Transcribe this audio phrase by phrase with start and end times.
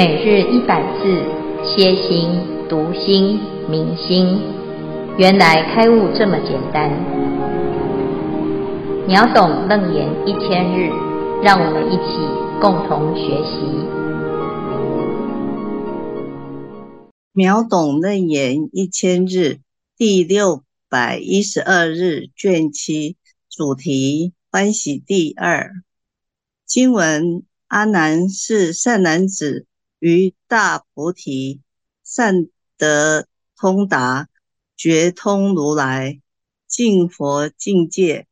[0.00, 1.12] 每日一百字，
[1.62, 2.30] 歇心、
[2.70, 4.40] 读心、明心，
[5.18, 6.88] 原来开悟这么简单。
[9.06, 10.88] 秒懂楞严一千日，
[11.42, 12.16] 让我们一起
[12.62, 13.60] 共同学习。
[17.34, 19.58] 秒懂楞严一千日
[19.98, 23.18] 第六百一十二日卷七
[23.50, 25.70] 主题欢喜第二
[26.64, 29.66] 经文：阿难是善男子。
[30.00, 31.60] 于大菩提
[32.04, 34.28] 善得通达
[34.76, 36.18] 觉通如来
[36.66, 38.26] 净佛境界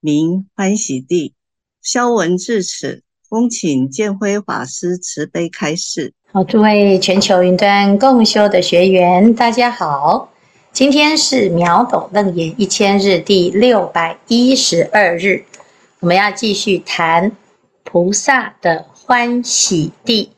[0.00, 1.34] 名欢喜地。
[1.82, 6.14] 消文至此，恭请建辉法师慈悲开示。
[6.32, 10.32] 好，诸位全球云端共修的学员，大家好。
[10.72, 15.44] 今天是秒懂楞严一千日第六百一十二日，
[15.98, 17.36] 我们要继续谈
[17.82, 20.30] 菩萨的欢喜地。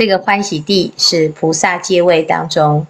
[0.00, 2.86] 这个欢喜地是菩萨阶位当中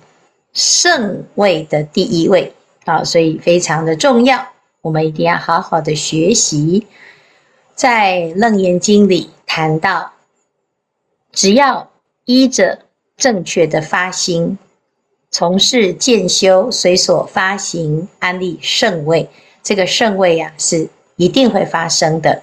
[0.52, 2.52] 圣位的第一位
[2.84, 4.46] 啊，所以非常的重要，
[4.80, 6.86] 我们一定要好好的学习。
[7.74, 10.12] 在《楞严经》里谈到，
[11.32, 11.90] 只要
[12.26, 12.78] 依着
[13.16, 14.56] 正确的发心，
[15.32, 19.28] 从事渐修，随所发行安立圣位，
[19.64, 22.40] 这个圣位、啊、是一定会发生的。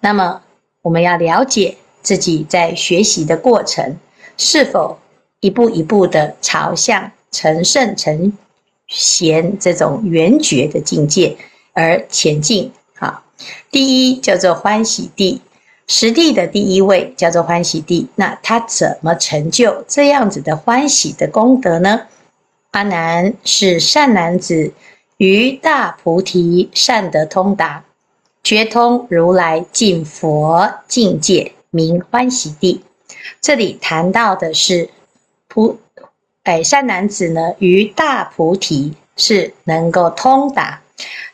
[0.00, 0.42] 那么
[0.82, 1.76] 我们要了解。
[2.02, 3.96] 自己在学习的过程，
[4.36, 4.98] 是否
[5.40, 8.32] 一步一步的朝向成圣成
[8.88, 11.36] 贤这种圆觉的境界
[11.72, 12.72] 而前进？
[12.96, 13.22] 好，
[13.70, 15.40] 第一叫做欢喜地，
[15.86, 18.08] 十地的第一位叫做欢喜地。
[18.16, 22.02] 那他怎么成就这样子的欢喜的功德呢？
[22.72, 24.72] 阿难是善男子，
[25.16, 27.84] 于大菩提善得通达，
[28.42, 31.52] 觉通如来净佛境界。
[31.70, 32.82] 名欢喜地，
[33.40, 34.90] 这里谈到的是
[35.48, 35.78] 菩，
[36.42, 40.82] 哎，善男子呢，于大菩提是能够通达，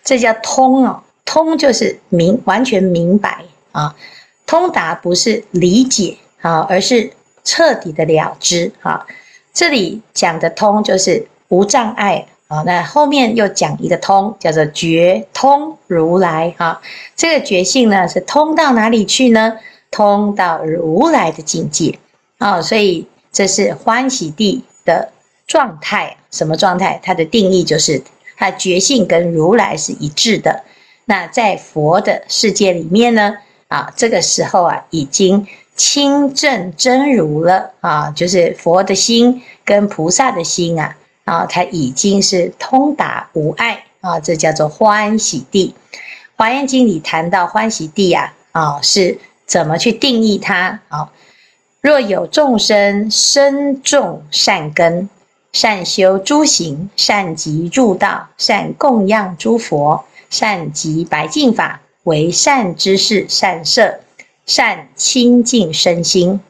[0.04, 3.96] 这叫通哦，通就是明，完全明白啊。
[4.44, 7.10] 通达不是理解啊，而是
[7.42, 9.06] 彻底的了知啊。
[9.54, 12.62] 这里讲的通就是无障碍啊。
[12.66, 16.80] 那后面又讲一个通，叫做觉通如来啊。
[17.16, 19.56] 这个觉性呢，是通到哪里去呢？
[19.96, 21.98] 通到如来的境界
[22.36, 25.10] 啊，所以这是欢喜地的
[25.46, 26.18] 状态。
[26.30, 27.00] 什么状态？
[27.02, 28.02] 它的定义就是，
[28.36, 30.64] 它觉性跟如来是一致的。
[31.06, 35.46] 那在佛的世界里面呢，啊，这个时候啊，已经
[35.76, 45.74] 清正真如了啊，就是佛的心跟菩萨的心啊，啊，它已经是通达无碍啊，这叫做欢喜地。
[46.36, 49.18] 华严经里谈到欢喜地啊，啊是。
[49.46, 50.80] 怎么去定义它？
[50.88, 51.12] 好，
[51.80, 55.08] 若有众生深重善根，
[55.52, 64.00] 善修诸行，善集入道，善供养诸佛，善集白净法，为善知识，善摄，
[64.44, 66.40] 善清净身心。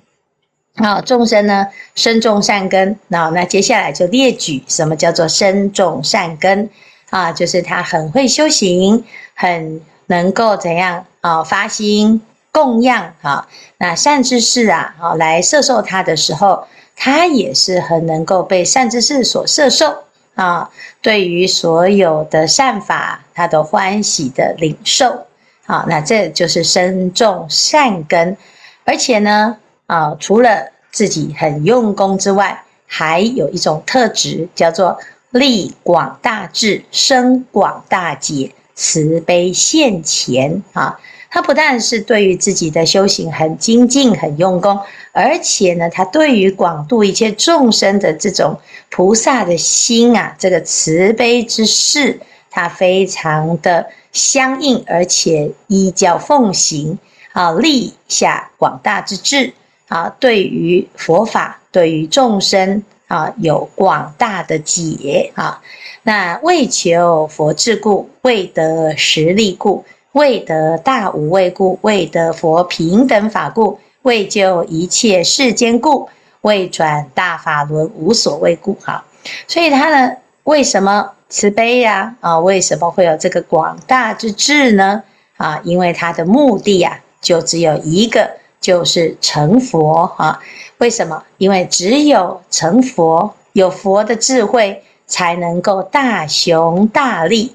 [0.76, 2.98] 好，众生呢，深种善根。
[3.08, 6.68] 那那接下来就列举什么叫做深种善根
[7.10, 7.30] 啊？
[7.32, 11.44] 就是他很会修行，很能够怎样啊？
[11.44, 12.20] 发心。
[12.56, 13.46] 供养啊，
[13.76, 20.04] 那善知识啊，啊来摄受他的时候，他也是很能够被善知识所摄受
[20.36, 20.70] 啊。
[21.02, 25.26] 对于所有的善法，他都欢喜的领受
[25.66, 25.84] 啊。
[25.86, 28.38] 那这就是深种善根，
[28.86, 40.98] 而且呢，啊，除了自己很用功之外，还有一种特质叫做力广大智，生广大解，慈悲现前啊。
[41.36, 44.80] 他不但是对于自己的修行很精进、很用功，
[45.12, 48.58] 而且呢，他对于广度一切众生的这种
[48.88, 52.18] 菩萨的心啊，这个慈悲之事，
[52.50, 56.98] 他非常的相应，而且依教奉行
[57.32, 59.52] 啊，立下广大之志
[59.88, 65.60] 啊，对于佛法、对于众生啊，有广大的解啊。
[66.02, 69.84] 那为求佛智故，为得实力故。
[70.16, 76.08] 为得大无畏故，为得佛平等法故，为救一切世间故，
[76.40, 78.72] 为转大法轮无所畏故。
[78.82, 79.04] 哈，
[79.46, 82.16] 所以他呢，为什么慈悲呀？
[82.20, 85.02] 啊，为什么会有这个广大之智呢？
[85.36, 90.40] 啊，因为他的目的呀，就只有一个，就是成佛啊。
[90.78, 91.22] 为什么？
[91.36, 97.54] 因为只有成佛，有佛的智慧，才能够大雄大力。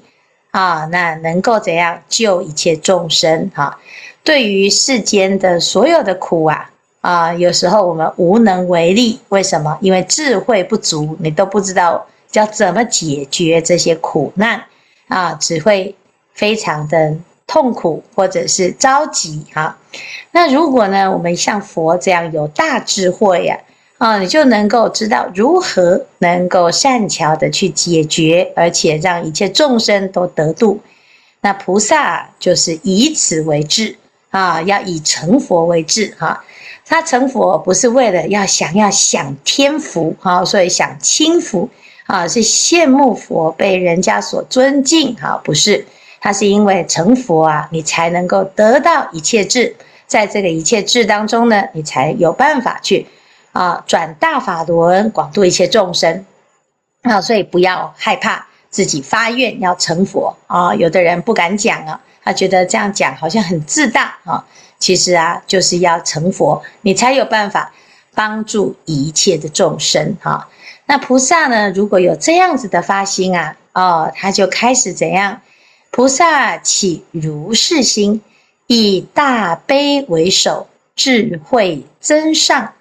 [0.52, 3.50] 啊，那能够怎样救一切众生？
[3.54, 3.78] 哈，
[4.22, 6.70] 对于世间的所有的苦啊，
[7.00, 9.76] 啊，有时候我们无能为力，为什么？
[9.80, 14.62] 因为智慧不足，你都不知道要怎么解决这些苦难
[15.08, 15.94] 啊，只会
[16.34, 17.16] 非常的
[17.46, 19.76] 痛苦或者是着急哈。
[20.32, 23.58] 那如果呢，我们像佛这样有大智慧呀，
[24.02, 30.80] 啊你就能够知道如何能够善巧的去解决，而且让一切众生都得度。
[31.40, 33.96] 那菩萨就是以此为志
[34.30, 36.42] 啊，要以成佛为志哈。
[36.84, 41.70] 他成佛不是为了要想要享天福哈，所以享清福
[42.06, 45.86] 啊，是羡慕佛被人家所尊敬哈，不是，
[46.20, 49.76] 他是因为成佛啊，你才能够得到一切智，
[50.08, 53.06] 在这个一切智当中呢，你才有办法去
[53.52, 56.26] 啊转大法轮，广度一切众生
[57.02, 64.44] 啊，所以不要害怕自己发愿要成佛啊，有的人不敢讲啊，他觉得这样讲好像很自大啊。
[64.78, 67.72] 其实啊，就是要成佛，你才有办法
[68.14, 70.48] 帮助一切的众生哈。
[70.86, 75.40] 那菩萨呢，如果有这样子的发心啊，哦，他就开始怎样？
[75.92, 78.22] 菩萨起如是心，
[78.66, 80.66] 以大悲为首，
[80.96, 82.72] 智慧增上，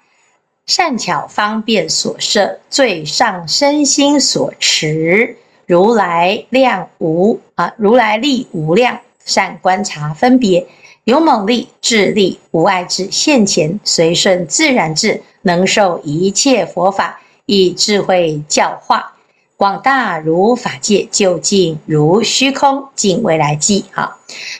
[0.65, 10.67] 善巧方便所摄，最上身心所持，如来量无啊，如来力无量，善观察分别。
[11.03, 19.13] 有猛力、智力、无碍智现前，随顺自然智，能受一切佛法，以智慧教化，
[19.57, 23.83] 广大如法界，究竟如虚空，尽未来际。
[23.91, 24.15] 好，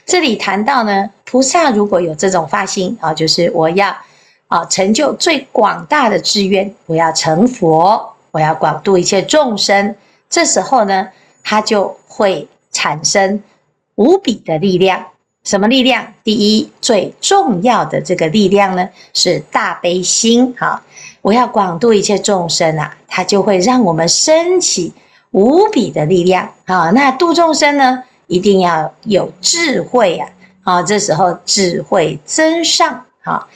[0.06, 3.96] 这里谈到呢，菩萨如果有这种发心啊，就是我要
[4.52, 9.96] 啊成就最广大的志愿，我要成佛，我要广度一切众生。
[10.30, 11.08] 这时候呢，
[11.42, 13.42] 他就会产生
[13.96, 15.06] 无比的力量。
[15.46, 16.06] 什么力量？
[16.26, 20.54] 第一，最重要的这个力量呢，是大悲心。
[20.58, 20.84] 哈，
[21.22, 24.94] 我要广度一切众生啊，它就会让我们升起
[25.32, 26.52] 无比的力量。
[26.66, 30.28] 啊，那度众生呢，一定要有智慧啊。
[30.64, 33.06] 啊，这时候智慧增上。
[33.24, 33.48] 啊，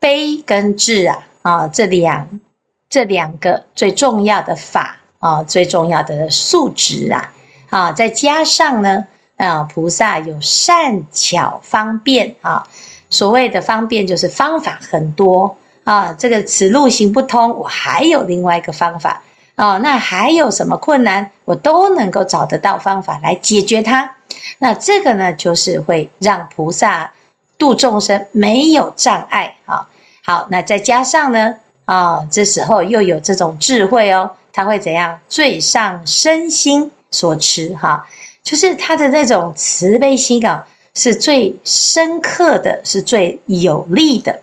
[0.00, 2.40] 悲跟智啊，啊，这两
[2.88, 7.32] 这两个最重要的法啊，最重要的素质啊，
[7.68, 9.06] 啊，再加上呢。
[9.36, 12.62] 啊，菩萨有善巧方便啊，
[13.08, 16.12] 所谓的方便就是方法很多啊。
[16.12, 19.22] 这个此路行不通，我还有另外一个方法
[19.54, 19.78] 啊。
[19.78, 24.14] 那还有什么困难，我都能够找得到方法来解决它。
[24.58, 27.10] 那这个呢，就是会让菩萨
[27.60, 29.86] 度众生没有障碍啊。
[30.24, 31.54] 好，那再加上呢
[31.84, 35.16] 啊，这时候又有这种智慧哦，他会怎样？
[35.28, 38.04] 最上身心所持哈。
[38.42, 44.40] 就是他的那种慈悲心啊，是最深刻的，是最有力的。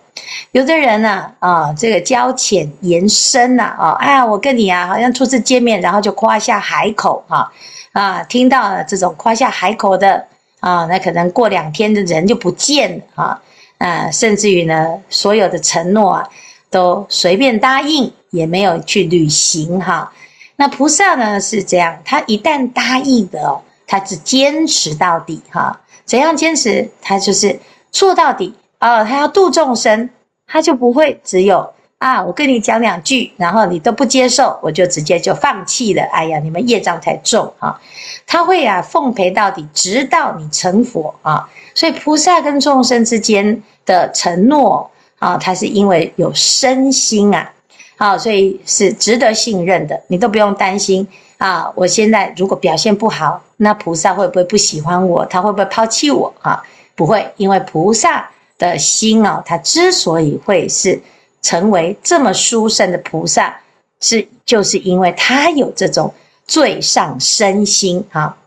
[0.52, 7.52] 有的人呢，啊，这个交浅言深呐，啊，哎呀，我跟你啊，好像初次见面，然后就夸下海口，哈，
[7.94, 10.26] 啊，听到了这种夸下海口的，
[10.68, 13.42] 啊，那可能过两天的人就不见了，啊，
[13.78, 16.30] 啊，甚至于呢，所有的承诺啊，
[16.70, 20.12] 都随便答应，也没有去履行，哈。
[20.58, 23.62] 那菩萨呢是这样，他一旦答应的哦。
[23.90, 26.90] 他只坚持到底，哈，怎样坚持？
[27.02, 27.58] 他就是
[27.90, 29.02] 做到底哦。
[29.06, 30.10] 他要度众生，
[30.46, 36.04] 他就不会只有啊，我跟你讲两句，然后你都不接受，我就直接就放弃了。
[36.12, 37.82] 哎呀，你们业障太重啊。
[38.28, 41.50] 他会啊，奉陪到底，直到你成佛啊。
[41.74, 47.52] 所以菩萨跟众生之间的承诺啊，他是因为有身心啊，
[47.98, 51.08] 好，所以是值得信任的，你都不用担心。
[51.40, 55.26] 啊，我现在如果表现不好，那菩萨会不会不喜欢我？
[55.26, 56.32] 他会不会抛弃我？
[56.44, 56.64] 啊，
[56.96, 61.00] 不会，因为菩萨的心啊，他之所以会是
[61.42, 63.58] 成为这么殊胜的菩萨，
[64.00, 66.14] 是就是因为他有这种
[66.46, 68.38] 最上身心啊。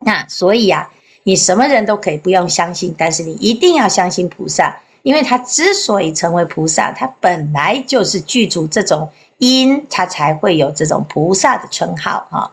[0.00, 0.90] 那所以啊，
[1.22, 9.10] 你什么人都可以不用相信，但是你一定要相信菩萨，因为他之所以成为菩萨，他本来就是具足这种。
[9.40, 12.52] 因他才会有这种菩萨的称号啊。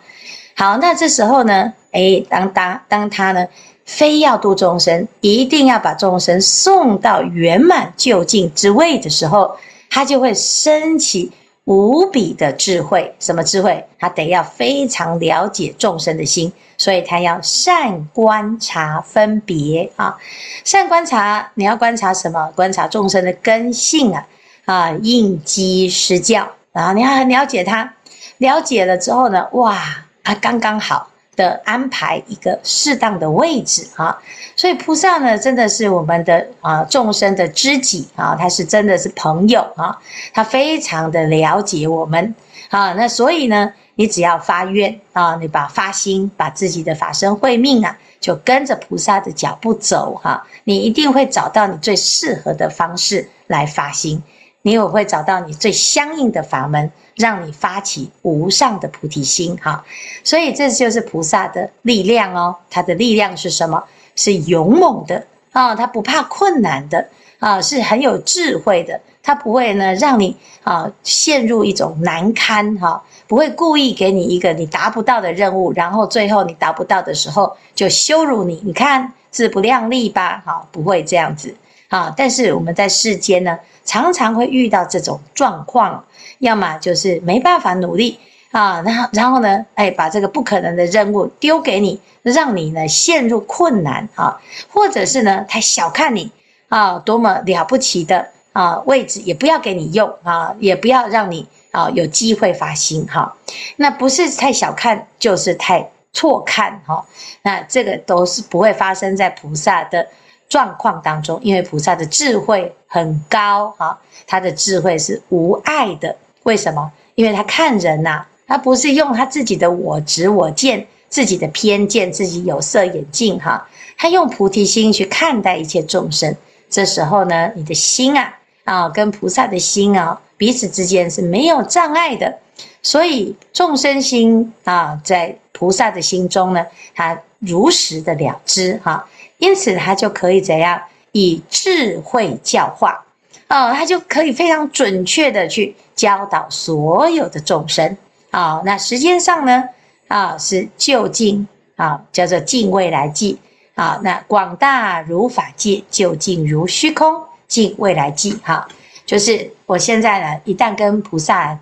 [0.55, 3.45] 好，那这时候呢，诶，当当当他呢，
[3.87, 9.57] 非要度众生，一定要把众生送到圆满究竟之位的时候，
[9.89, 11.31] 他就会升起
[11.63, 13.15] 无比的智慧。
[13.19, 13.83] 什么智慧？
[13.97, 20.17] 他得要非常了解众生的心，所以他要善观察分别啊。
[20.65, 22.51] 善观察，你要观察什么？
[22.55, 24.27] 观察众生的根性啊
[24.65, 26.45] 啊，应机施教。
[26.73, 27.93] 然后你要很了解他，
[28.39, 29.81] 了解了之后呢，哇，
[30.23, 34.17] 他刚刚好的安排一个适当的位置啊。
[34.57, 39.97] 所以菩萨呢，真的是我们的啊众生的知己啊，他是真的是朋友啊，
[40.33, 42.35] 他非常的了解我们
[42.69, 42.91] 啊。
[42.93, 54.23] 那所以呢，你只要发愿啊，你把发心，把自己的法身慧命啊，就跟着菩萨的脚步走哈，你一定会找到你最适合的方式来发心，
[54.67, 59.85] 你也会找到你最相应的法门，让你发起无上的菩提心哈。
[60.25, 63.81] 所以这就是菩萨的力量哦，它的力量是什么？
[64.17, 67.07] 是勇猛的啊，他不怕困难的
[67.39, 68.99] 啊，是很有智慧的。
[69.23, 78.61] 他不会呢让你啊陷入一种难堪哈，不会故意给你一个你达不到的任务，然后最后你达不到的时候就羞辱你。
[78.65, 80.41] 你看自不量力吧？
[80.45, 81.55] 好，不会这样子
[81.89, 82.13] 啊。
[82.15, 86.05] 但是我们在世间呢，常常会遇到这种状况，
[86.39, 88.19] 要么就是没办法努力。
[88.51, 96.31] 啊，然后然后呢，哎，把这个不可能的任务丢给你，让你呢陷入困难啊，或者是呢太小看你
[96.69, 103.35] 啊，多么了不起的啊位置也不要给你用啊，也不要让你啊有机会发心哈、
[103.75, 107.05] 那不是太小看，就是太错看哈、
[107.43, 110.07] 那这个都是不会发生在菩萨的
[110.49, 116.15] 状况当中，因为菩萨的智慧很高哈，他的智慧是无碍的。
[116.43, 116.91] 为什么？
[117.15, 118.29] 因为他看人呐、啊。
[118.49, 126.33] 他不是用他自己的我执我见、自己的偏见、自己有色眼镜哈，他用菩提心去看待一切众生。
[126.69, 132.37] 这时候呢，你的心啊啊，跟菩萨的心啊，彼此之间是没有障碍的。
[132.81, 139.05] 所以众生心啊，在菩萨的心中呢，他如实的了知哈，
[139.37, 143.05] 因此他就可以怎样以智慧教化
[143.47, 147.97] 啊，他就可以非常准确的去教导所有的众生。
[148.31, 149.69] 啊，那时间上呢？
[150.09, 153.39] 啊，是就近啊，叫做近未来际
[153.75, 153.99] 啊。
[154.03, 158.33] 那广大如法界，就近如虚空，近未来际。
[158.43, 158.67] 哈、
[159.05, 161.57] 就是我现在呢，一旦跟菩萨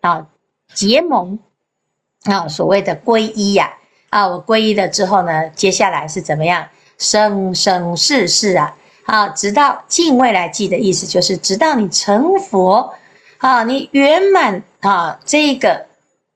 [0.00, 0.26] 啊
[0.74, 1.38] 结盟
[2.24, 3.74] 啊，所谓的皈依呀，
[4.08, 6.66] 啊，我皈依了之后呢，接下来是怎么样？
[6.98, 12.94] 生生世世啊啊，直到尽未来际的意思，就是直到你成佛
[13.38, 15.86] 啊，你圆满啊，这个。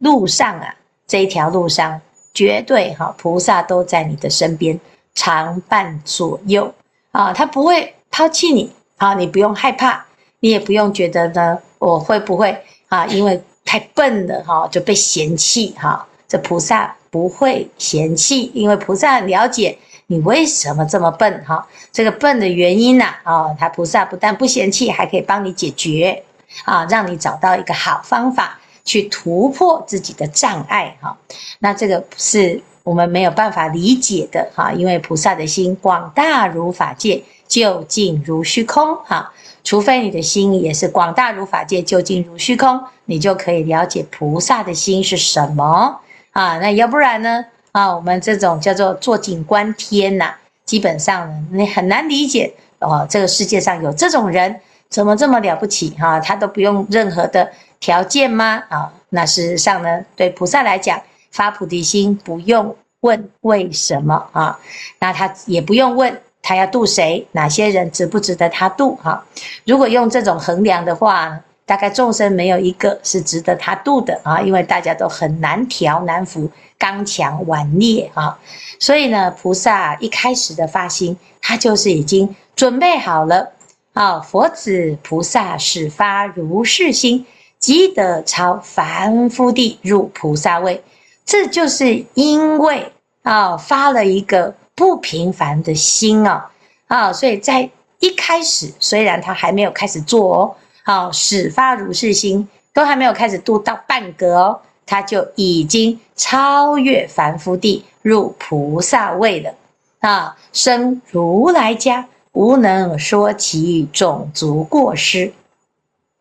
[0.02, 0.74] 路上啊，
[1.06, 2.00] 这一条路上
[2.32, 4.80] 绝对哈，菩萨都在你的身边，
[5.14, 6.72] 常伴左右
[7.12, 10.02] 啊，他不会抛弃你啊，你不用害怕，
[10.38, 12.56] 你也不用觉得呢，我会不会
[12.88, 16.08] 啊，因为太笨了哈，就被嫌弃哈。
[16.26, 19.76] 这菩萨不会嫌弃，因为菩萨了解
[20.10, 26.24] 你为什么这么笨哈，这个笨的原因呢啊，他菩萨不但不嫌弃，还可以帮你解决
[26.64, 28.58] 啊，让你找到一个好方法。
[28.82, 31.16] 去突破自己的障碍哈，
[31.60, 39.32] 那这个是我们没有办法理解的哈，因为菩萨的心广大如法界，究竟如虚空哈。
[39.62, 46.00] 除非你的心也是广大如法界，究竟如虚空，你就可以了解菩萨的心是什么
[46.32, 46.58] 啊。
[46.58, 50.34] 那要不然呢啊，我们这种叫做坐井观天呐，
[50.64, 53.06] 基本上呢，你很难理解哦。
[53.08, 56.18] 这个世界上有这种人，怎么这么了不起哈？
[56.20, 57.50] 他都不用任何的。
[57.80, 58.62] 条件吗？
[58.68, 61.00] 啊，那事实上呢，对菩萨来讲，
[61.30, 64.58] 发菩提心不用问为什么啊，
[64.98, 69.24] 那他也不用问他要度谁，哪些人值不值得他度哈。
[69.64, 78.36] 如果用这种衡量的话，大概众生没有一个是值得他度的啊，因为大家都很难调难服，刚强顽劣啊。
[78.80, 83.52] 所以呢，菩萨一开始的发心，他就是已经准备好了
[83.92, 84.18] 啊。
[84.18, 87.24] 佛子菩萨始发如是心。
[87.60, 90.82] 即得超凡夫地入菩萨位，
[91.26, 92.90] 这就是因为
[93.22, 96.50] 啊发了一个不平凡的心啊
[96.88, 100.56] 啊，所以在一开始虽然他还没有开始做哦，
[100.90, 109.54] 啊始发如是心都还没有开始度到半个哦，他就已经超越凡夫地入菩萨位了
[110.00, 115.32] 啊，生如来家，无能说其种族过失。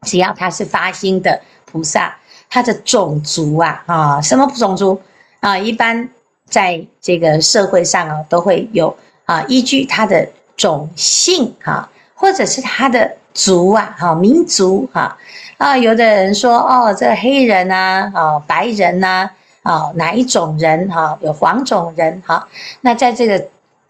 [0.04, 5.02] 只要他是发心的菩萨，他的种族啊啊，什么种族
[5.40, 5.58] 啊？
[5.58, 6.10] 一般
[6.46, 8.96] 在这个社会上啊，都会有
[9.26, 15.18] 啊，依据他的种姓啊，或者是他的族啊，哈，民族哈
[15.58, 15.78] 啊。
[15.78, 19.30] 有的人说哦，这个黑人呐，啊，白人呐，
[19.64, 21.18] 啊，哪一种人哈？
[21.22, 22.48] 有黄种人哈。
[22.82, 23.48] 那在这个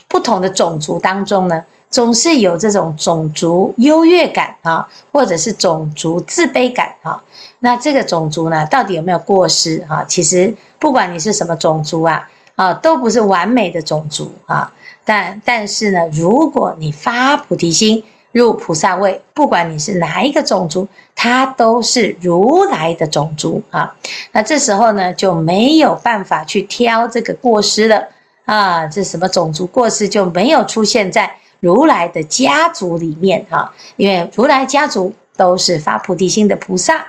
[0.07, 1.63] 不同的种族当中呢？
[1.91, 7.19] 总是有这种种族优越感啊，或者是种族自卑感啊。
[7.61, 10.05] 那这个种族呢，到底有没有过失啊？
[10.07, 14.71] 其实不管你是什么种族啊，啊，都不是完美的种族啊。
[15.03, 23.95] 但但是呢，如果你发菩提心入菩萨位，不管你是哪一个种族，它都是如来的种族啊。
[24.31, 28.07] 那这时候呢，就没有办法去挑这个过失了
[28.45, 28.85] 啊。
[28.87, 37.05] 这什么种族过失就没有出现在如来的家族里面啊，因为如来家族都是发菩提心的菩萨。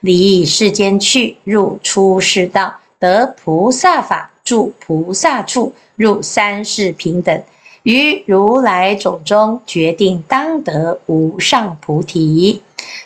[0.00, 7.40] 离世间去，入出世道，得菩萨法，住菩萨处，入三世平等，
[7.82, 12.62] 于如来种中，决定当得无上菩提。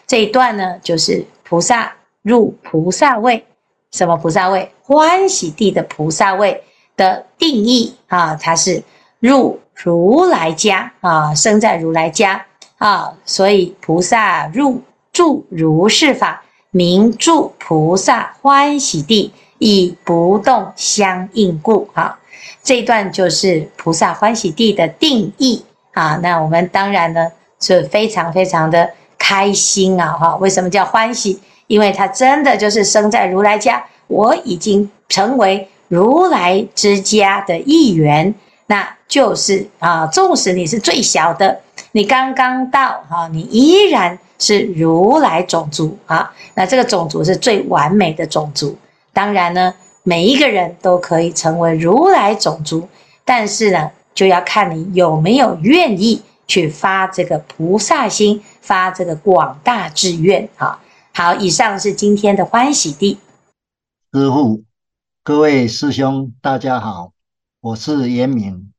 [0.07, 3.45] 这一段呢，就是菩萨入菩萨位，
[3.93, 4.71] 什么菩萨位？
[4.83, 6.63] 欢喜地的菩萨位
[6.97, 8.83] 的定义啊，它是
[9.21, 12.45] 入如来家啊，生在如来家
[12.79, 16.43] 啊，所以菩萨入住如是法。
[16.77, 19.33] 名住菩萨欢喜地，
[19.65, 21.89] 以不动相应故。
[21.95, 22.19] 啊，
[22.63, 26.21] 这一段就是菩萨欢喜地的定义啊。
[26.23, 27.27] 那我们当然呢
[27.61, 30.13] 是非常非常的开心啊！
[30.13, 31.41] 哈，为什么叫欢喜？
[31.67, 38.35] 因为他真的就是生在如来家，我已经成为如来之家的一员。
[38.67, 41.59] 那就是啊，纵使你是最小的，
[41.93, 44.19] 你刚刚到哈，你依然。
[44.37, 48.77] 是如来种族啊，那这个种族是最完美的种族。
[49.15, 52.89] 当然呢，每一个人都可以成为如来种族，
[53.25, 60.83] 但是呢，就要看你有没有愿意去发这个菩萨心，发这个广大志愿啊。
[61.15, 63.19] 好，以上是今天的欢喜地。
[64.13, 64.65] 师父，
[65.23, 67.13] 各位师兄，大家好，
[67.61, 68.73] 我是严明，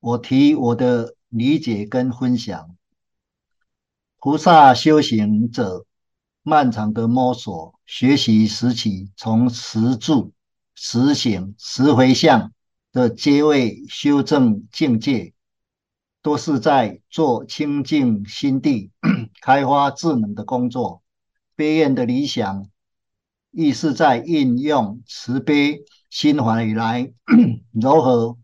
[0.00, 2.70] 我提我的理解跟分享。
[4.18, 5.86] 菩萨修行者，
[6.42, 10.32] 漫长的摸索、学习时期，从十住、
[10.74, 12.52] 实行、十回向
[12.92, 15.34] 的阶位修正境界，
[16.22, 18.90] 都是在做清净心地、
[19.42, 21.02] 开发智能的工作。
[21.54, 22.66] 悲愿的理想，
[23.50, 27.12] 亦是在运用慈悲心怀来
[27.72, 28.38] 柔和、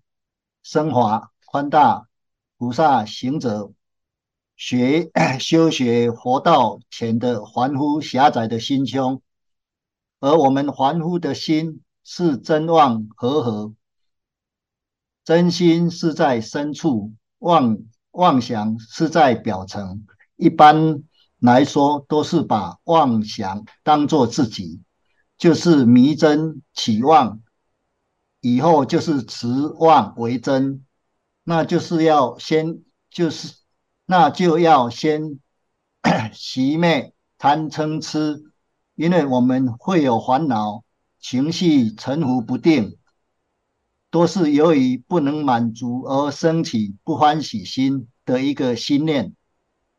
[0.63, 2.07] 升华、宽大
[2.59, 3.73] 菩萨行者。
[4.57, 9.21] 学 修学佛道前的凡夫狭窄的心胸，
[10.19, 13.75] 而我们凡夫的心是真妄和合，
[15.25, 17.77] 真心是在深处，妄
[18.13, 20.07] 妄想是在表层。
[20.37, 21.03] 一般
[21.39, 24.81] 来说，都是把妄想当作自己，
[25.37, 27.43] 就是迷真起妄，
[28.41, 30.87] 以后就是持妄为真，
[31.45, 33.55] 那就是要先就是。
[34.07, 35.41] 那就要先
[36.33, 38.45] 习灭贪嗔痴，
[38.95, 40.85] 因为我们会有烦恼，
[41.19, 42.97] 情绪沉浮不定，
[44.11, 49.35] 都是由于不能满足而升起不欢喜心的一个心念。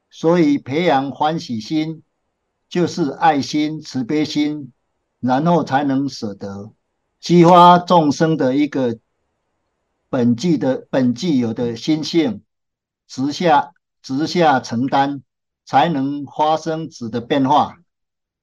[0.10, 2.02] 所以培养欢喜心，
[2.70, 4.72] 就是爱心、慈悲心，
[5.20, 6.72] 然后才能舍得，
[7.20, 8.98] 激发众生的一个
[10.08, 12.42] 本具的本具有的心性，
[13.06, 13.74] 直下。
[14.08, 15.22] 直下承担，
[15.66, 17.76] 才能发生质的变化，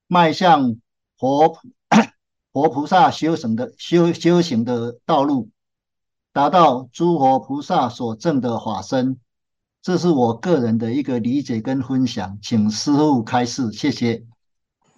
[0.06, 0.76] 迈向
[1.18, 1.56] 佛
[2.52, 5.48] 佛菩萨修行的修修行的道路，
[6.34, 9.16] 达到诸佛菩萨所证的法身。
[9.82, 14.22] 这是我个人的一个理解跟分享，请师傅开示，谢谢。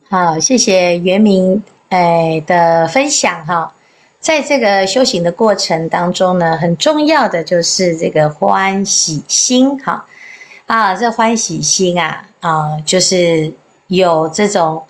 [0.09, 3.73] 好，谢谢圆明哎的分享哈。
[4.19, 10.05] 在这个修行的过程当中呢，很重要的就是这个欢喜心哈。
[10.67, 13.53] 啊，这欢喜心啊，啊，就是
[13.87, 14.85] 有这种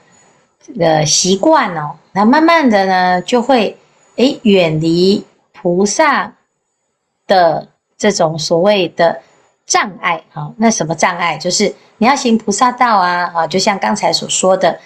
[0.79, 1.95] 的习惯哦。
[2.13, 3.77] 那慢慢的呢，就会
[4.17, 6.33] 诶远离菩萨
[7.27, 9.21] 的这种所谓的
[9.67, 10.23] 障碍。
[10.33, 11.37] 好，那什么障碍？
[11.37, 14.81] 就是你要行菩萨道啊，啊，就像刚才所说的，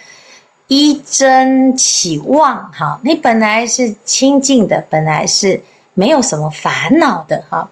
[0.66, 2.68] 依真起妄。
[2.72, 5.62] 哈，你本来是清净的，本来是
[5.94, 7.42] 没有什么烦恼的。
[7.48, 7.68] 哈，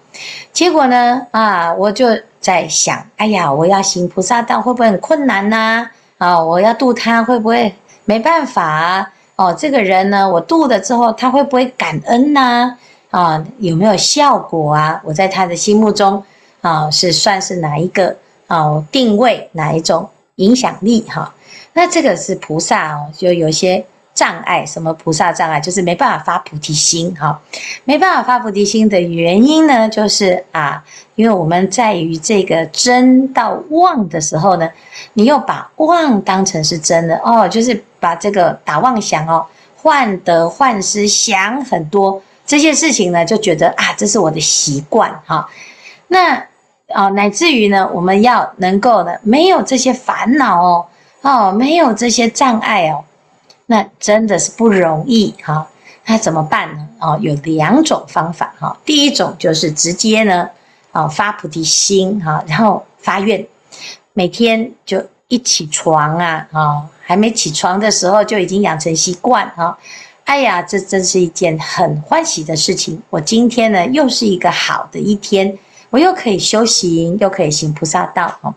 [0.53, 2.07] 结果呢，啊，我就。
[2.41, 5.85] 在想，哎呀，我要行菩萨道会不会很困难呐？
[6.17, 9.11] 啊，我要度他会不会没办法啊？
[9.35, 12.73] 哦，这个人呢，我度了之后，他会不会感恩呐？
[13.11, 15.01] 啊，有没有效果啊？
[15.03, 16.23] 我在他的心目中
[16.61, 18.15] 啊，是算是哪一个
[18.47, 18.81] 啊？
[18.89, 21.35] 定位哪一种影响力哈？
[21.73, 23.85] 那这个是菩萨哦，就有些。
[24.19, 25.61] 障碍，什么菩萨障碍？
[25.61, 27.39] 就是没办法发菩提心哈，
[27.85, 30.83] 没办法发菩提心的原因呢，就是啊，
[31.15, 34.69] 因为我们在于这个真到妄的时候呢，
[35.13, 39.45] 你又把妄当成是真的哦，就是把这个打妄想哦，
[39.81, 45.49] 患得患失，想很多，这些事情呢，就觉得啊，这是我的习惯哈。
[46.09, 46.35] 那
[46.91, 50.85] 啊、哦，乃至于呢，我们要能够呢，没有这些烦恼哦，
[51.21, 53.03] 哦，没有这些障碍哦，
[53.71, 55.67] 那真的是不容易哈。
[56.05, 56.87] 那怎么办呢？
[56.99, 58.75] 哦，有两种方法哈。
[58.83, 60.49] 第一种就是直接呢，
[60.91, 63.45] 啊，发菩提心哈，然后发愿，
[64.13, 69.77] 每天就一起床啊，啊，还没起床的时候就已经养成习惯哈。
[70.23, 72.99] 哎呀，这真是一件很欢喜的事情。
[73.11, 75.55] 我今天呢，又是一个好的一天，
[75.89, 78.53] 我又可以修行，又可以行菩萨道哦。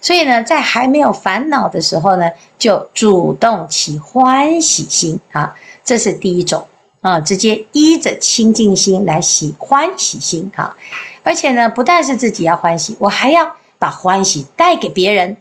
[0.00, 6.66] 所以呢，在还没有烦恼的时候呢，就主动起欢喜心啊，这是第一种
[7.00, 10.76] 啊，直接依着清净心来喜欢喜心哈。
[11.22, 15.36] 而且呢，不但是自己要欢喜，我还要把欢喜带给别人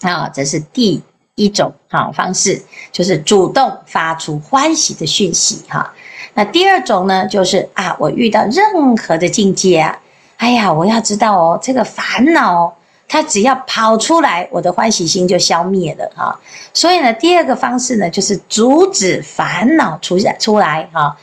[0.00, 1.02] 啊，这是第。
[1.40, 5.94] 一种好方式就是主动发出欢喜的讯息哈。
[6.34, 9.96] 那第二种呢，就是啊，我遇到任何的境界啊，
[10.38, 12.74] 哎呀，我要知道哦，这个烦恼
[13.06, 16.36] 它只要跑出来，我的欢喜心就消灭了哈。
[16.72, 21.16] 所以呢，第二个方式呢，就是阻止烦恼出现出来哈。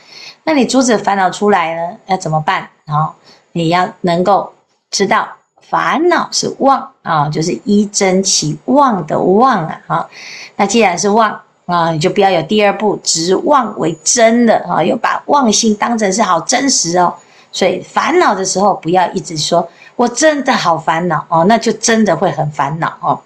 [0.44, 3.12] 那你阻止烦恼出来呢，要怎么办啊？
[3.52, 4.52] 你要能够
[4.90, 5.28] 知道。
[5.68, 10.08] 烦恼是妄啊，就是依真起妄的妄啊，
[10.54, 17.12] 那既然是妄啊，你就不要有第二步，执妄为真的啊，又把妄心当成是好真实哦。
[17.56, 19.66] 所以烦恼的时候，不要一直说
[19.96, 23.18] 我真的好烦恼哦，那就真的会很烦恼哦。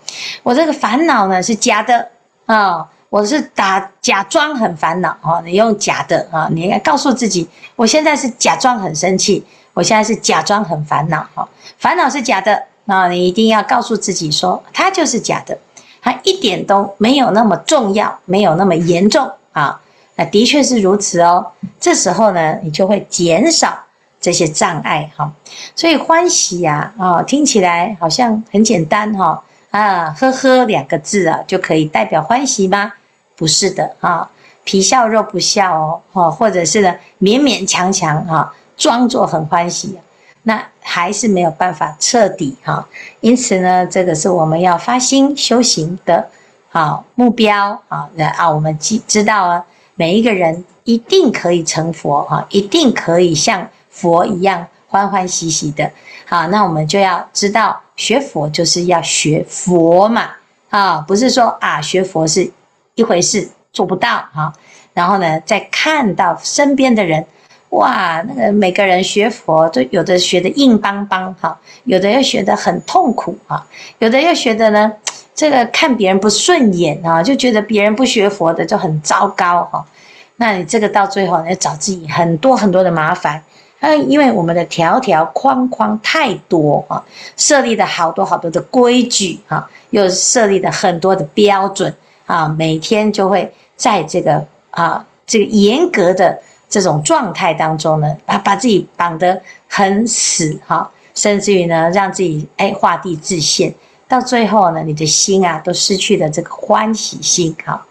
[0.45, 2.09] 我这个烦恼呢是假的
[2.47, 9.45] 啊，我是打假装很烦恼哦，你用假的啊，你应该告诉自己，我现在是假装很生气。
[9.73, 15.59] 我现在是假装很烦恼哈，烦恼是假的，那你一定要告诉自己说，它就是假的，
[16.01, 19.81] 它一点都没有那么重要，没有那么严重啊。
[20.15, 21.47] 那的确是如此哦。
[21.81, 23.79] 这时候呢，你就会减少
[24.21, 25.33] 这些障碍哈。
[25.75, 32.93] 所以欢喜呀，啊，听起来好像很简单哈，啊，呵呵两个字啊就可以代表欢喜吗？
[33.37, 34.31] 不是的啊，
[34.65, 38.55] 皮笑肉不笑哦，或者是呢勉勉强强哈。
[38.77, 39.99] 装作很欢喜，
[40.45, 42.89] 那还是没有办法彻底哈。
[43.21, 46.27] 因此呢，这个是我们要发心修行的
[46.71, 48.09] 好目标啊。
[48.15, 49.63] 那啊，我们知知道啊，
[49.97, 55.91] 每一个人一定可以成佛哈，一定可以像佛一样欢欢喜喜的。
[56.27, 60.31] 好，那我们就要知道，学佛就是要学佛嘛
[60.71, 62.51] 啊，不是说啊，学佛是
[62.95, 64.53] 一回事做不到哈。
[64.95, 67.27] 然后呢，再看到身边的人。
[67.71, 73.65] 哇，那个每个人学佛都有的学的硬邦邦哈，有的又学得很痛苦哈，
[74.01, 74.93] 有的又学得呢，
[75.37, 79.87] 这个看别人不顺眼啊，就觉得别人不学佛的就很糟糕哈。
[80.35, 83.41] 那你这个到最后，你找自己很多很多的麻烦。
[83.81, 87.05] 嗯，因为我们的条条框框太多啊，
[87.37, 91.95] 设立的好多好多的规矩啊，又设立的很多的标准
[92.27, 96.41] 啊，每天就会在这个啊这个严格的。
[96.73, 103.75] 这种状态当中呢，啊，把自己绑得很死哈，甚至于呢，让自己哎画地自限，
[104.07, 107.85] 到最后呢，你的心啊都失去了这个欢喜心哈。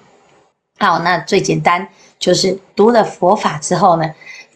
[0.77, 1.85] 好，那最简单
[2.17, 4.09] 就是读了佛法之后呢，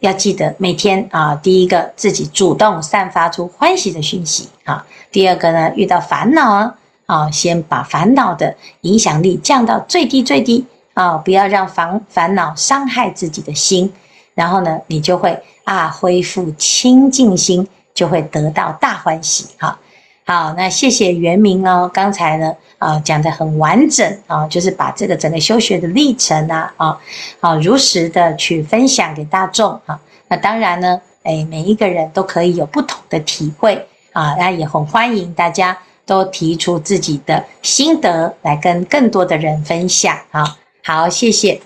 [0.04, 13.94] 要记得每天啊，第一个自己主动散发出欢喜的讯息啊，第二个呢，遇到烦恼啊，先把烦恼的影响力降到最低最低啊，不要让烦烦恼伤害自己的心。
[14.36, 19.46] 然后呢，你就会啊恢复清净心，就会得到大欢喜。
[19.58, 19.80] 哈，
[20.26, 21.90] 好，那谢谢圆明哦。
[21.94, 26.98] 刚才呢，啊讲得很完整啊，就是把这个整个修学的历程啊，啊，
[27.42, 30.00] 啊如实的去分享给大众啊。
[30.30, 34.34] 那当然呢，哎，每一个人都可以有不同的体会啊。
[34.36, 40.18] 那也很欢迎大家都提出自己的心得来跟更多的人分享。
[40.32, 41.62] 啊，好，谢谢。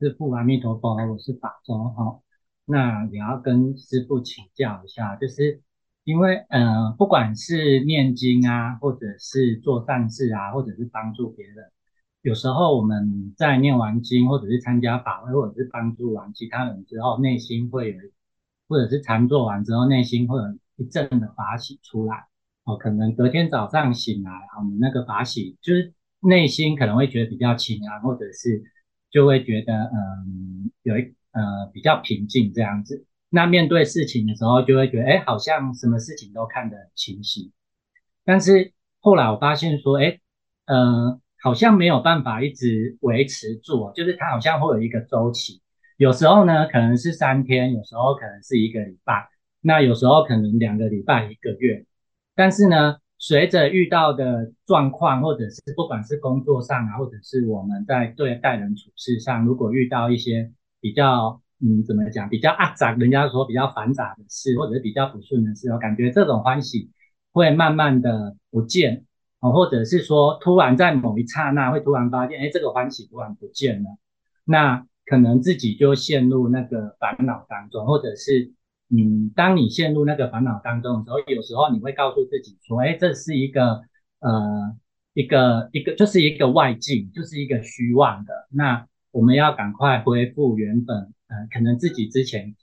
[0.00, 2.18] 师父阿弥陀佛，我是法中哈。
[2.66, 5.60] 那也要跟师父请教一下，就是
[6.04, 11.70] 因为嗯、呃，不管是念经啊，或者是做善事啊，或者是帮助别人，
[12.22, 17.98] 有时候我们在念完经，或者是参加法会，或者是帮助完其他人之后，内心会有，
[18.68, 20.44] 或者是禅坐完之后，内心会有
[20.76, 22.26] 一阵的法喜出来。
[22.64, 28.62] 哦，可能隔天早上醒来，我们那个法喜就是内心可能会觉得比较轻安，或者是。
[29.12, 33.04] 就会觉得，嗯，有一呃比较平静这样子。
[33.30, 37.52] 那面对事情的时候，就会觉得，哎，好像什么事情都看得很清晰。
[38.24, 40.18] 但是后来我发现说，哎，
[40.66, 45.62] 嗯、呃，好像没有办法一直维持住，就是它好像会有一个周期。
[45.96, 49.28] 有时候呢可能是三天，有时候可能是一个礼拜，
[49.60, 51.86] 那有时候可能两个礼拜、一个月。
[52.34, 66.90] 但是呢，随着遇到的状况，或者是不管是工作上啊，或者是我们在对待人处事上，如果遇到一些比较嗯怎么讲，比较阿杂，人家说比较繁杂的事，或者是比较不顺的事，我感觉这种欢喜
[67.32, 69.04] 会慢慢的不见。
[69.40, 73.88] 哦，或者是说，突然在某一刹那会突然发现，哎，这个欢喜突然不见了，
[74.44, 78.52] 那可能自己就陷入那个烦恼当中，或者是，
[78.90, 83.80] 嗯，当你陷入那个烦恼当中的时候，有时候你会告诉自己说，哎，这是一个，
[84.20, 84.76] 呃，
[85.14, 92.54] 一个一个，就是一个外境，就是一个虚妄的，那我们要赶快恢复原本，呃，可能自己之前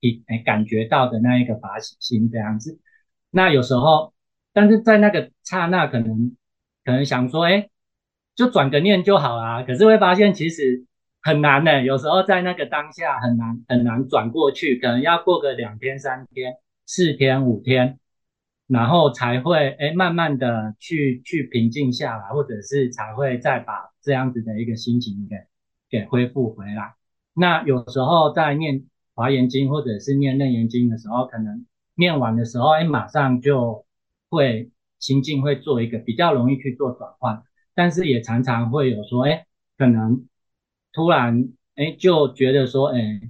[0.00, 2.78] 一哎感觉到的那一个法喜心这样子，
[3.30, 4.12] 那有时候。
[4.50, 6.34] 但是在那个刹那，可能
[6.84, 7.68] 可能想说，哎，
[8.34, 9.62] 就转个念就好啦。
[9.62, 10.84] 可是会发现其实
[11.22, 11.84] 很难呢。
[11.84, 16.54] 有时候在那个当下很难很难转过去，可能要过个两天、三天、
[16.86, 18.00] 四天、五天，
[18.66, 25.28] 然后才会哎慢慢的去去平静下来，或者是才会再把这样子的一个心情
[25.88, 26.94] 给给恢复回来。
[27.38, 33.84] 那有时候在念华严经或者是念楞严经的时候，可能念完的时候，哎，马上就。
[34.30, 37.42] 会心境会做一个比较容易去做转换，
[37.74, 39.46] 但是也常常会有说，哎，
[39.78, 40.26] 可能
[40.92, 43.22] 突然哎就觉得说，哎，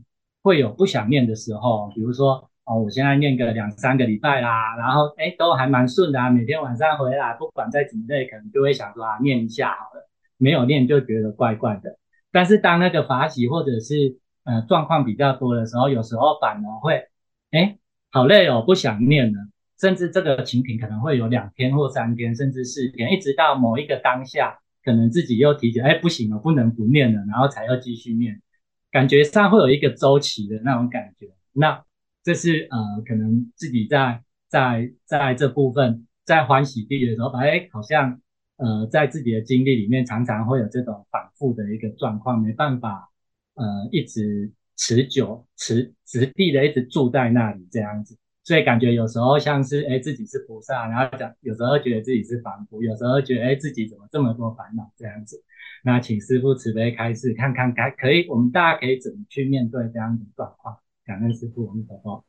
[0.43, 11.98] 会有不想念的时候，比如说哦，我现在念个两三个礼拜啦，然后哎都还蛮顺的啊，每天晚上回来不管再怎么累，可能就会想说啊念一下好了，没有念就觉得怪怪的。
[12.33, 17.07] 但是当那个法喜或者是呃状况比较多的时候，有时候反而会
[17.51, 17.79] 哎
[18.11, 19.39] 好累哦，不想念了。
[19.81, 28.43] 甚至这个情景可能会有两天或三天，甚至四天，一直到某一个当下，可能自己又提起，哎，不行了，不能不念了，然后才要继续念，
[28.91, 31.29] 感觉上会有一个周期的那种感觉。
[31.53, 31.85] 那
[32.25, 38.21] 这是呃，可能自己在在在这部分在欢喜地的时候，哎，好像
[38.59, 43.09] 呃，在自己的经历里面，常常会有这种反复的一个状况，没办法
[43.55, 48.19] 呃，一直持久持持地的一直住在那里这样子。
[48.45, 55.43] 所以感觉有时候像是哎自己是菩萨，然后讲有时候觉得自己是凡夫，有时候觉得哎自己怎么这么多烦恼这样子。
[55.85, 60.79] 那请师父慈悲开示，看看该可以我们大家可以怎么去面对这样的状况。
[61.05, 62.25] 感恩师父，我们走走。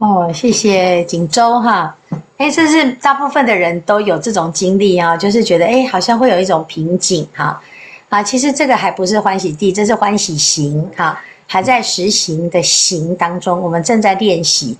[0.00, 1.94] 哦，谢谢锦州哈。
[2.38, 7.62] 哎，这是大部分的人都有这种经历啊，就是觉得哎好像会有一种瓶颈哈。
[8.08, 11.20] 啊，其实这个还不是欢喜地，这是欢喜行哈。
[11.46, 14.74] 还在实行的行当中，我们正在练习，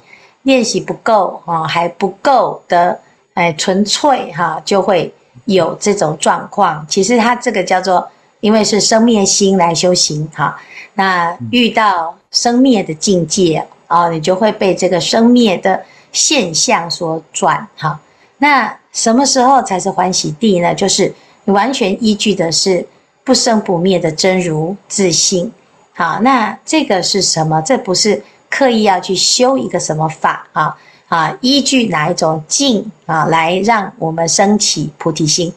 [0.45, 2.99] 练习不够啊，还不够的，
[3.35, 5.13] 哎，纯粹哈，就会
[5.45, 6.87] 有这种状况。
[6.89, 8.09] 其实它这个叫做，
[8.41, 10.59] 因为是生灭心来修行哈，
[10.95, 17.99] 那遇到生灭的境界啊，你就会被这个生灭的现象所转哈。
[18.39, 20.73] 那什么时候才是欢喜地呢？
[20.73, 21.13] 就是
[21.45, 22.87] 你完全依据的是
[23.25, 25.53] 不生不灭的真如自性。
[25.93, 27.61] 好，那这个是什么？
[27.63, 30.77] 这不是刻意要去修一个什么法啊
[31.09, 31.37] 啊？
[31.41, 35.53] 依据哪一种境啊，来让我们升起菩提心？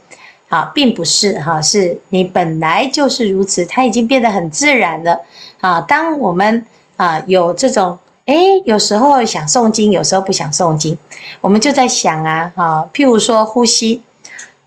[0.49, 5.19] 啊，并不是哈，是你本来就是如此，它已经变得很自然了
[5.61, 5.79] 啊。
[5.81, 6.65] 当我们
[6.97, 10.97] 啊有这种哎，有时候想诵经，有时候不想诵经，
[11.41, 14.01] 我们就在想啊啊，譬如说呼吸，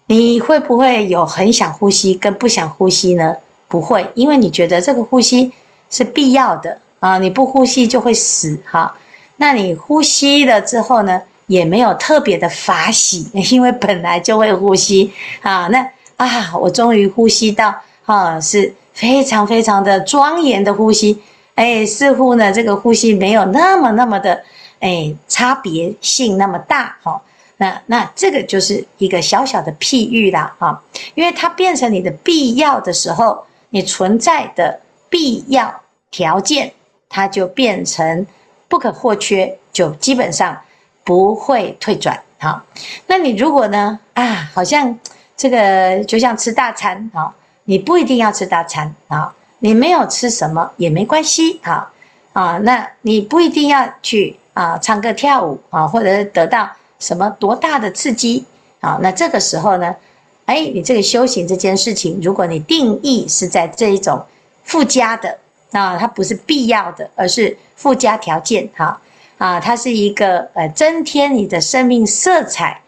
[0.07, 3.37] 你会不会有很想呼吸跟不想呼吸呢？
[3.69, 5.53] 不会，因为你觉得这个呼吸。
[5.89, 7.17] 是必要的啊！
[7.17, 8.93] 你不呼吸就会死哈。
[9.37, 15.69] 那你呼吸了之后呢，也没有特别的法喜， 因为本来就会呼吸啊。
[15.69, 17.73] 那啊，我终于呼吸到
[18.05, 21.23] 啊，是非常非常的庄严的呼吸。
[21.57, 24.43] 哎，似乎呢，这个呼吸没有那么那么的
[24.79, 27.21] 哎差别性那么大哈。
[27.57, 30.81] 那那这个就是一个小小的譬喻啦哈，
[31.15, 34.81] 因为它变成你的必要的时候，你存在的。
[35.09, 35.73] 必要
[36.11, 36.73] 条件，
[37.09, 38.27] 它就变成
[38.69, 40.61] 不可或缺，就基本上
[41.05, 42.21] 不会退转。
[42.41, 42.61] 好，
[43.07, 43.99] 那你如果呢？
[44.15, 44.99] 啊，好像
[45.37, 47.33] 这个就像吃大餐啊，
[47.65, 49.33] 你不一定要吃大餐啊，
[49.67, 51.93] 你没有吃什么也没关系哈
[52.33, 58.45] 啊，那你不一定要去啊唱歌跳舞啊，或者是得到什么多大的刺激
[58.81, 59.97] 啊，那这个时候呢，
[60.45, 64.25] 哎，你这个修行这件事情，如果你定义是在这一种。
[64.69, 65.39] 附加的
[65.71, 69.01] 啊，它不是必要的，而是附加条件哈
[69.39, 72.83] 啊，它是一个呃增添你的生命色彩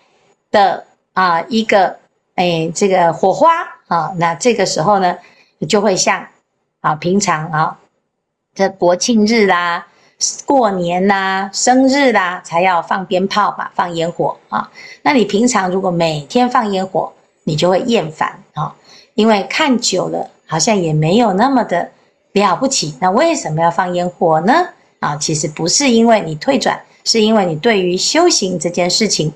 [0.51, 1.97] 的啊一个
[2.35, 5.17] 哎这个火花啊，那这个时候呢，
[5.69, 6.27] 就会像
[6.81, 7.79] 啊，平常啊，
[8.55, 9.87] 这国庆日啦、
[10.47, 14.71] 过年啦、生日啦，才要放鞭炮嘛，放烟火啊。
[15.03, 17.13] 那你平常如果每天放烟火，
[17.45, 18.75] 你就会厌烦啊，
[19.15, 21.91] 因为看久了好像也没有那么的
[22.33, 22.97] 了不起。
[23.01, 24.69] 那为什么要放烟火呢？
[25.01, 29.33] 啊，其实不是因为你退转，是因为你对于修行这件事情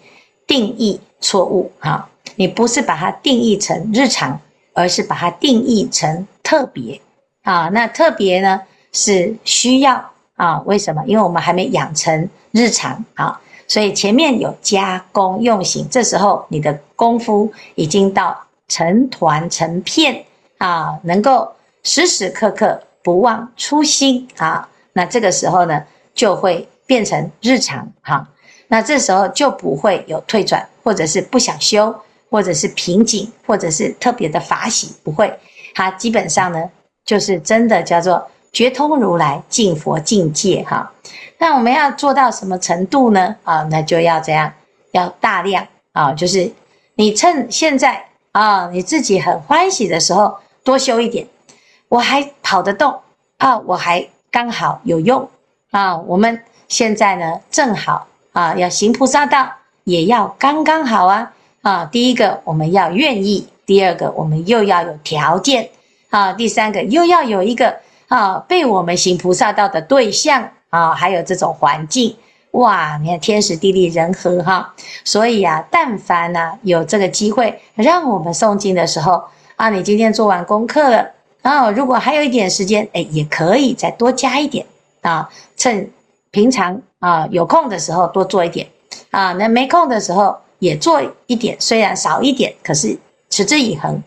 [0.47, 2.09] 定义错误啊。
[2.37, 4.41] 你不是把它定义成日常，
[4.73, 7.01] 而是把它定义成特别
[7.43, 7.69] 啊。
[7.73, 8.61] 那特别呢
[8.93, 10.61] 是需要啊？
[10.67, 11.03] 为什么？
[11.07, 20.25] 因为我们还没养成日常啊，所以前面有加工用行，这时候你的功夫已经到成团成片
[20.59, 21.53] 啊，能够
[21.83, 24.69] 时时刻刻不忘初心啊。
[24.93, 25.83] 那这个时候呢，
[26.15, 28.29] 就会变成日常哈。
[28.69, 31.95] 那这时候就不会有退转，或者是不想修。
[32.31, 35.31] 或者是瓶颈，或者是特别的法喜，不会，
[35.75, 36.71] 它基本上呢，
[37.13, 40.91] 就是真的叫做觉通如来净佛境界哈。
[41.37, 43.37] 那我们要做到什么程度呢？
[43.45, 44.51] 啊，那就要这样，
[44.93, 46.51] 要大量啊，就是
[46.95, 51.27] 你趁现在啊，你自己很欢喜的时候多修一点，
[51.89, 52.99] 我还跑得动
[53.37, 55.29] 啊，我还刚好有用
[55.71, 55.99] 啊。
[55.99, 59.53] 我们现在呢，正好啊，要行菩萨道，
[59.85, 61.31] 也要刚刚好啊。
[61.61, 65.69] 啊，第一个我们要愿意，第二个我们又要有条件，
[66.13, 67.75] 啊，第三个又要有一个
[68.09, 72.15] 啊被我们行菩萨道的对象啊，还有这种环境，
[72.51, 79.25] 哇，你看天时地利人和哈，所以啊，但凡呢有这个机会让我们诵经的时候
[79.57, 81.09] 啊，你今天做完功课了
[81.41, 84.67] 啊，如果还有一点时间，哎，也可以再多加一点
[85.01, 85.91] 啊，趁
[86.31, 88.69] 平常啊有空的时候多做一点
[89.11, 90.37] 啊，那没空的时候。
[90.63, 92.97] 也做一点，虽然少一点，可是
[93.31, 94.01] 持之以恒。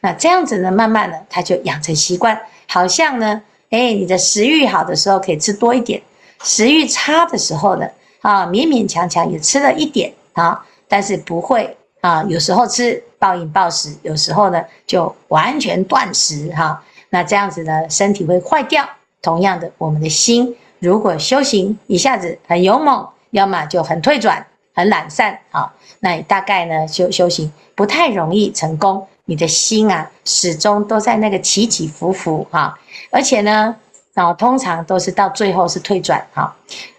[0.00, 2.40] 那这样子呢，慢慢的他就养成习惯。
[2.66, 6.00] 好像呢，哎，你的食欲好的时候可以吃多一点，
[6.42, 7.86] 食欲差的时候呢，
[8.20, 18.88] 啊，勉勉强强也吃了一点啊，但是不会啊，有时候吃暴饮暴食，有时候呢就完全断食哈、那这样子呢，身体会坏掉。
[19.20, 24.46] 同样的，我们的心如果修行一下子很勇猛，要么就很退转。
[24.72, 32.76] 很懒散啊，那你大概呢修修行不太容易成功，你的心啊始终都在那个起起伏伏哈，
[33.10, 33.72] 而且呢，
[34.14, 36.52] 啊通常都是到最后是退转哈。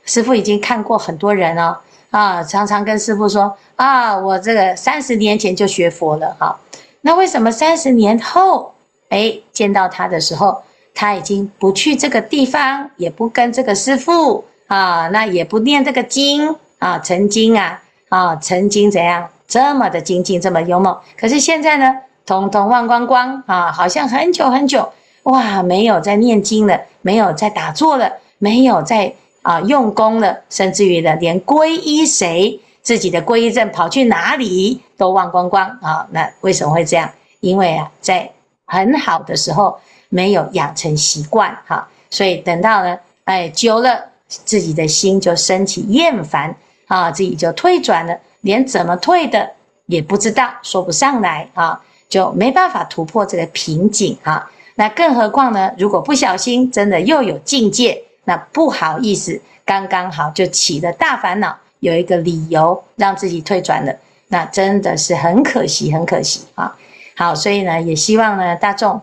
[0.06, 1.78] 师父已经看过很多人哦，
[2.10, 6.58] 啊常常跟师父说啊，我这个三十年前就学佛了哈，
[7.02, 8.74] 那为什么三十年后
[9.10, 10.63] 哎见到他的时候，
[10.96, 16.56] 他已经不去这个地方，也不跟这个师父啊，那也不念这个经。
[16.82, 21.96] 啊，曾经啊，啊，曾经怎样这么的精进，这么幽默，可是现在呢，
[22.32, 24.89] 统统忘光光啊，好像很久很久，
[25.24, 36.08] 哇，没有在念经了，没有在打坐了，没有在啊用功了，甚至于呢，连皈依谁，自己的皈依证跑去哪里都忘光光啊。
[36.12, 37.12] 那为什么会这样？
[37.41, 38.32] 因为啊，在
[38.65, 46.56] 很好的时候没有养成习惯哈，所以等到呢，哎，久了，自己的心就升起厌烦。
[46.88, 49.50] 啊，自己就退转了，连怎么退的
[49.88, 54.52] 也不知道，说不上来啊，就没办法突破这个瓶颈啊。
[54.76, 55.71] 那更何况呢？
[55.78, 63.95] 如果不小心，真的又有境界，那不好意思，刚刚好就起了大烦恼，有一个理由让自己退转了，
[64.28, 66.76] 那真的是很可惜，很可惜啊。
[67.15, 69.00] 好，所以呢，也希望呢，大众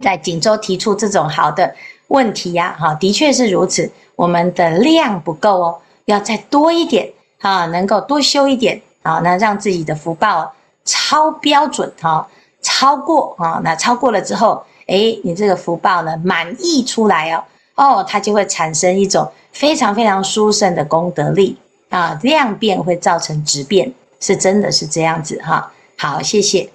[0.00, 1.74] 在锦州提出这种好的
[2.08, 5.78] 问题呀，哈，的确是如此，我们的量不够哦。
[6.06, 12.26] 要再多一点啊，能够多修一点啊，那让自己的福报超标准哈，
[12.62, 17.44] 超过啊，那超过了之后，诶，你这个福报呢满溢出来哦，
[17.74, 21.56] 哦，它就会产生一种非常非常殊胜的功德力
[21.88, 25.72] 啊，量变会造成质变，是真的是这样子哈。
[25.96, 26.68] 好，谢谢。